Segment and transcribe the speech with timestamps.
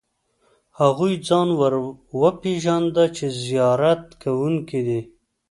[0.79, 1.73] هغوی ځان ور
[2.19, 5.01] وپېژاند چې زیارت کوونکي دي.